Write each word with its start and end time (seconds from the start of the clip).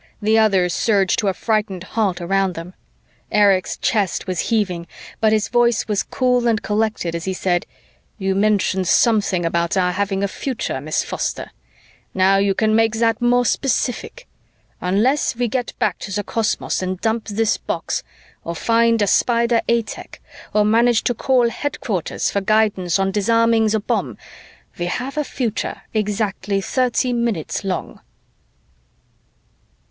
The 0.19 0.35
others 0.39 0.73
surged 0.73 1.19
to 1.19 1.27
a 1.27 1.33
frightened 1.35 1.83
halt 1.83 2.21
around 2.21 2.55
them. 2.55 2.73
Erich's 3.31 3.77
chest 3.77 4.25
was 4.25 4.49
heaving, 4.49 4.87
but 5.19 5.31
his 5.31 5.47
voice 5.47 5.87
was 5.87 6.01
cool 6.01 6.47
and 6.47 6.59
collected 6.63 7.13
as 7.13 7.25
he 7.25 7.33
said, 7.35 7.67
"You 8.17 8.33
mentioned 8.33 8.87
something 8.87 9.45
about 9.45 9.77
our 9.77 9.91
having 9.91 10.23
a 10.23 10.27
future, 10.27 10.81
Miss 10.81 11.03
Foster. 11.03 11.51
Now 12.15 12.37
you 12.37 12.55
can 12.55 12.75
make 12.75 12.95
that 12.95 13.21
more 13.21 13.45
specific. 13.45 14.25
Unless 14.81 15.35
we 15.35 15.47
get 15.47 15.77
back 15.77 15.99
to 15.99 16.11
the 16.11 16.23
cosmos 16.23 16.81
and 16.81 16.99
dump 16.99 17.27
this 17.27 17.57
box, 17.57 18.01
or 18.43 18.55
find 18.55 19.03
a 19.03 19.05
Spider 19.05 19.61
A 19.67 19.83
tech, 19.83 20.19
or 20.51 20.65
manage 20.65 21.03
to 21.03 21.13
call 21.13 21.49
headquarters 21.49 22.31
for 22.31 22.41
guidance 22.41 22.97
on 22.97 23.11
disarming 23.11 23.67
the 23.67 23.79
bomb, 23.79 24.17
we 24.79 24.87
have 24.87 25.15
a 25.15 25.23
future 25.23 25.83
exactly 25.93 26.59
thirty 26.59 27.13
minutes 27.13 27.63
long." 27.63 27.99